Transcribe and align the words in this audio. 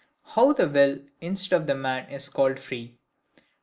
How 0.33 0.51
the 0.51 0.67
will 0.67 0.99
instead 1.19 1.61
of 1.61 1.67
the 1.67 1.75
man 1.75 2.09
is 2.09 2.27
called 2.27 2.57
free. 2.57 2.97